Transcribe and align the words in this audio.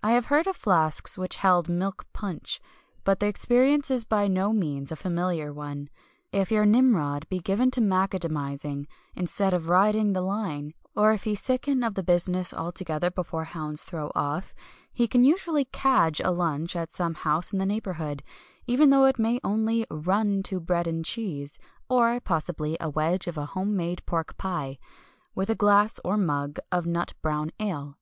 I 0.00 0.12
have 0.12 0.26
heard 0.26 0.46
of 0.46 0.54
flasks 0.54 1.18
which 1.18 1.38
held 1.38 1.68
milk 1.68 2.06
punch, 2.12 2.60
but 3.02 3.18
the 3.18 3.26
experience 3.26 3.90
is 3.90 4.04
by 4.04 4.28
no 4.28 4.52
means 4.52 4.92
a 4.92 4.94
familiar 4.94 5.52
one. 5.52 5.88
If 6.30 6.52
your 6.52 6.64
Nimrod 6.64 7.28
be 7.28 7.40
given 7.40 7.72
to 7.72 7.80
"macadamising," 7.80 8.86
instead 9.16 9.52
of 9.52 9.68
riding 9.68 10.12
the 10.12 10.20
line, 10.20 10.70
or 10.94 11.10
if 11.10 11.24
he 11.24 11.34
sicken 11.34 11.82
of 11.82 11.94
the 11.94 12.04
business 12.04 12.54
altogether 12.54 13.10
before 13.10 13.42
hounds 13.42 13.82
throw 13.82 14.12
off, 14.14 14.54
he 14.92 15.08
can 15.08 15.24
usually 15.24 15.64
"cadge" 15.64 16.20
a 16.20 16.30
lunch 16.30 16.76
at 16.76 16.92
some 16.92 17.14
house 17.14 17.52
in 17.52 17.58
the 17.58 17.66
neighbourhood, 17.66 18.22
even 18.68 18.90
though 18.90 19.06
it 19.06 19.18
may 19.18 19.40
only 19.42 19.84
"run 19.90 20.44
to" 20.44 20.60
bread 20.60 20.86
and 20.86 21.04
cheese 21.04 21.58
or, 21.88 22.20
possibly, 22.20 22.76
a 22.78 22.88
wedge 22.88 23.26
of 23.26 23.36
a 23.36 23.46
home 23.46 23.74
made 23.76 24.06
pork 24.06 24.36
pie 24.36 24.78
with 25.34 25.50
a 25.50 25.56
glass, 25.56 25.98
or 26.04 26.16
mug, 26.16 26.60
of 26.70 26.86
nut 26.86 27.14
brown 27.20 27.50
ale. 27.58 27.98